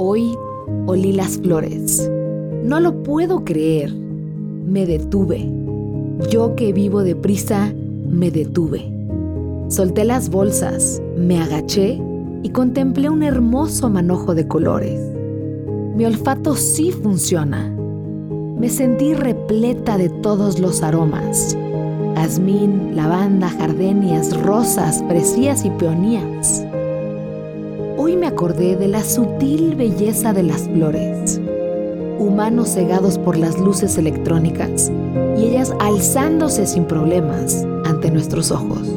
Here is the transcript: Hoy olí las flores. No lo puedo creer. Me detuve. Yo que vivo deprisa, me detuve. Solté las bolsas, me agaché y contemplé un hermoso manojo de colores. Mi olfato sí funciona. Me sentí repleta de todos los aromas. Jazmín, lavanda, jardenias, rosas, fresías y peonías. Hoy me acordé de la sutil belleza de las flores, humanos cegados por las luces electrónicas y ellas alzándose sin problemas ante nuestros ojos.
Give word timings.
Hoy 0.00 0.38
olí 0.86 1.12
las 1.12 1.38
flores. 1.38 2.08
No 2.62 2.78
lo 2.78 3.02
puedo 3.02 3.44
creer. 3.44 3.92
Me 3.92 4.86
detuve. 4.86 5.44
Yo 6.30 6.54
que 6.54 6.72
vivo 6.72 7.02
deprisa, 7.02 7.74
me 8.08 8.30
detuve. 8.30 8.88
Solté 9.66 10.04
las 10.04 10.30
bolsas, 10.30 11.02
me 11.16 11.42
agaché 11.42 12.00
y 12.44 12.50
contemplé 12.50 13.10
un 13.10 13.24
hermoso 13.24 13.90
manojo 13.90 14.36
de 14.36 14.46
colores. 14.46 15.00
Mi 15.96 16.04
olfato 16.04 16.54
sí 16.54 16.92
funciona. 16.92 17.68
Me 18.56 18.68
sentí 18.68 19.14
repleta 19.14 19.98
de 19.98 20.10
todos 20.10 20.60
los 20.60 20.80
aromas. 20.84 21.56
Jazmín, 22.14 22.94
lavanda, 22.94 23.48
jardenias, 23.48 24.40
rosas, 24.44 25.02
fresías 25.08 25.64
y 25.64 25.70
peonías. 25.70 26.67
Hoy 28.08 28.16
me 28.16 28.26
acordé 28.26 28.74
de 28.74 28.88
la 28.88 29.04
sutil 29.04 29.74
belleza 29.76 30.32
de 30.32 30.42
las 30.42 30.62
flores, 30.62 31.38
humanos 32.18 32.72
cegados 32.72 33.18
por 33.18 33.36
las 33.36 33.58
luces 33.58 33.98
electrónicas 33.98 34.90
y 35.36 35.44
ellas 35.44 35.74
alzándose 35.78 36.66
sin 36.66 36.86
problemas 36.86 37.66
ante 37.84 38.10
nuestros 38.10 38.50
ojos. 38.50 38.88